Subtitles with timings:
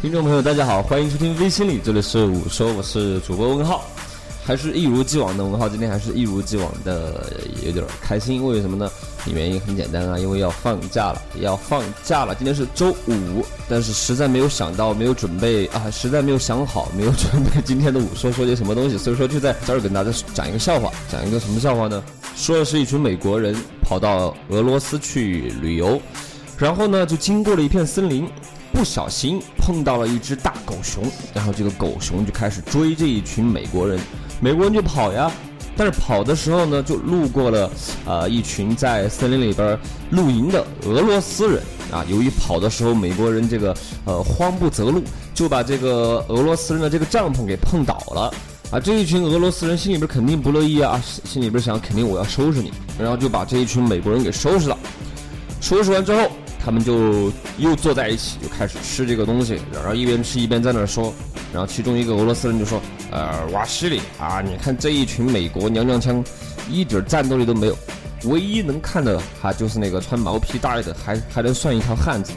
[0.00, 3.84] 听众朋友，大家好，欢迎收听微心理，这里是午说，我是主播文浩，
[4.42, 7.26] 还是一如既往的文浩，今天还是一如既往的
[7.66, 8.90] 有点儿开心，为什么呢？
[9.26, 22.02] 原因很简单啊，因为要放假了，要放假了，今天是周五，但是实在没有想到，没有准备啊，实在没有想好，没有准备今天的午说说些什么东西，所以说就在这儿跟大家讲一个笑话，讲一个什么笑话呢？
[22.34, 26.00] 说的是一群美国人跑到俄罗斯去旅游，
[26.56, 28.26] 然后呢就经过了一片森林。
[28.72, 31.02] 不小心碰到了一只大狗熊，
[31.34, 33.98] 然后这个狗熊就开始追这一群美国人，
[34.40, 35.30] 美国人就跑呀，
[35.76, 37.70] 但是跑的时候呢，就路过了
[38.06, 39.78] 呃一群在森林里边
[40.10, 42.04] 露营的俄罗斯人啊。
[42.08, 45.02] 由于跑的时候美国人这个呃慌不择路，
[45.34, 48.32] 就把这个俄罗斯人的这个帐篷给碰倒了
[48.70, 48.80] 啊。
[48.80, 54.78] 这一群俄罗斯人心里边肯定不乐意啊，心里边想肯定我要收拾你，然后就把这一群美国人给收拾了。
[55.60, 56.30] 收拾完之后。
[56.64, 61.12] 他们就又坐在一起，就开始吃这个东西，然后一边吃一边在那说，
[61.52, 62.80] 然后其中一个俄罗斯人就说
[63.10, 66.22] ：“呃，瓦西里啊，你看这一群美国娘娘腔，
[66.70, 67.76] 一点战斗力都没有，
[68.24, 72.32] 唯一能看的哈就是那个穿毛皮大衣的，还还能算一条汉子。”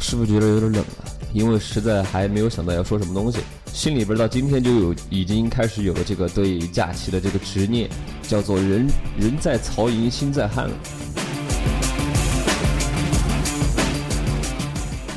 [0.00, 1.08] 是不是觉得有点冷啊？
[1.32, 3.38] 因为实在还没有想到要说什么东西。
[3.72, 7.88] 心里边到今天就有已经开始有了这个对假期的这个执念，
[8.22, 8.86] 叫做人
[9.18, 10.74] 人在曹营心在汉了。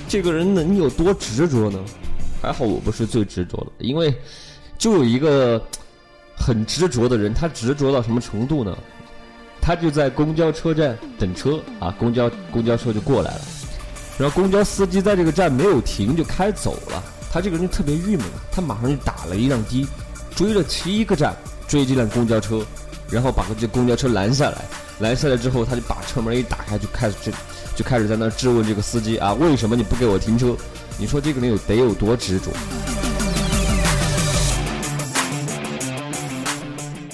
[0.07, 1.77] 这个人能有多执着呢？
[2.41, 4.15] 还好我不是最执着的，因为
[4.77, 5.61] 就有一个
[6.37, 8.75] 很执着的人，他执着到什么程度呢？
[9.61, 13.41] 他就在公交车站等车啊，公交公交车就过来了，
[14.17, 17.03] 然后公交司机在这个站没有停就开走了。
[17.35, 19.85] 他这个人特别郁闷啊，他马上就打了一辆的，
[20.33, 21.35] 追了七个站，
[21.67, 22.65] 追这辆公交车，
[23.11, 24.63] 然后把这公交车拦下来，
[24.99, 27.33] 拦下来之后，他就把车门一打开，就开始就
[27.75, 30.55] 就开始在那质问这个司机啊，为什么你不给我停车？
[30.97, 32.51] 你说这个人有得有多执着？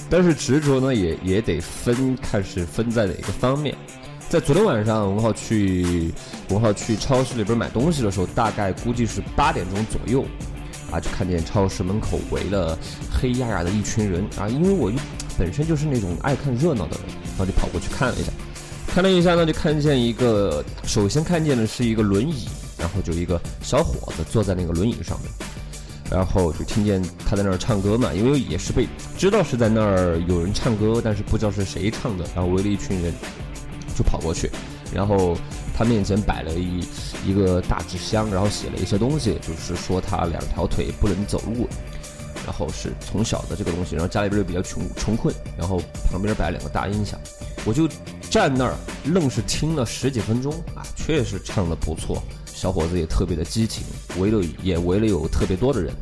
[0.07, 3.75] 但是执着呢，也也得分，看是分在哪个方面。
[4.31, 6.09] 在昨天晚上，文浩去
[6.51, 10.23] 文浩去超市里边买东西的时候，大概估计是八点钟左右，
[10.89, 12.79] 啊，就看见超市门口围了
[13.11, 14.47] 黑压压的一群人啊。
[14.47, 14.89] 因为我
[15.37, 18.31] 本身就是那种爱看热闹的人，然后就跑过去看了一下，
[18.87, 25.29] 看了一下呢，就看见一个，首先看见的是一个轮椅，然后就一个小伙子坐在那个轮椅上面，
[26.09, 28.87] 然后就听见他在那儿唱歌嘛，因为也是被
[29.17, 33.13] 知道是在那儿有人唱歌，但是不知道是谁唱的，然后围了一群人。
[33.95, 34.49] 就跑过去，
[34.93, 35.35] 然后
[35.77, 36.83] 他面前摆了一
[37.25, 41.67] 一个大纸箱，然后写了一些东西，就是说他两条腿不能走路，
[42.45, 47.19] 然后是从小的这个东西，然后家里边又比较穷穷困，然后旁边摆两个大音响，
[47.65, 47.87] 我就
[48.29, 48.75] 站那儿
[49.05, 53.83] 愣是听了十几分钟啊，确实唱的不错，小伙子也特别的激情，
[54.17, 55.93] 围了也围了有特别多的人，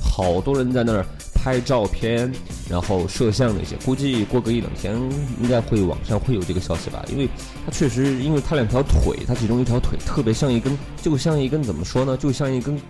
[0.00, 1.04] 好多人在那儿。
[1.42, 2.32] 拍照片，
[2.70, 4.94] 然后摄像那些，估计过个一两天
[5.42, 7.04] 应该会网上会有这个消息吧。
[7.10, 7.28] 因为
[7.66, 12.16] 他确实，因为他两条腿，他其中一条腿特别像一根，就像一根怎么说呢？
[12.16, 12.80] 就像一根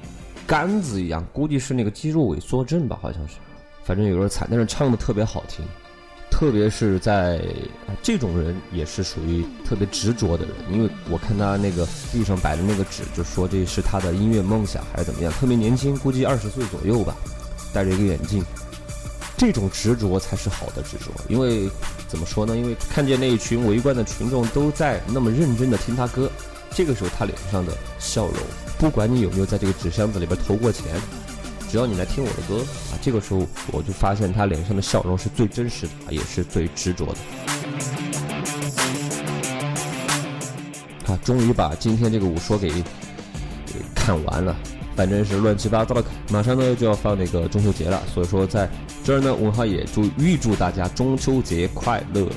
[0.46, 3.36] 杆子一样，估计是那个肌肉萎缩症吧，好像是。
[3.84, 5.64] 反正有点惨，但是唱的特别好听。
[6.30, 7.40] 特别是在
[8.02, 15.32] 这种人也是属于特别执着的人，因为我看他那个地上摆的那个纸，就说这是他的音乐梦想还是怎么样？
[15.32, 17.16] 特别年轻，估计二十岁左右吧。
[17.72, 18.44] 戴着一个眼镜，
[19.36, 21.10] 这种执着才是好的执着。
[21.28, 21.68] 因为
[22.06, 22.56] 怎么说呢？
[22.56, 26.30] 因为看见那一群围观的群众都在那么认真的听他歌，
[26.70, 28.36] 这个时候他脸上的笑容，
[28.78, 30.84] 不管你有没有在这个纸箱子里边投过钱，
[31.70, 37.16] 只要你来听我的歌啊，这个时候我就发现他脸上的笑容是最真实的，也是最执着的。
[41.06, 42.70] 啊，终于把今天这个舞说给
[43.94, 44.56] 看完了。
[44.94, 48.68] 反正是乱七八糟的，马上呢就要放那个中秋节了，所以说在
[49.02, 52.28] 这儿呢，文浩也祝预祝大家中秋节快乐。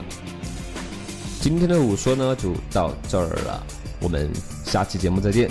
[1.41, 3.61] 今天的午说呢就到这儿了，
[3.99, 4.31] 我们
[4.63, 5.49] 下期节目再见。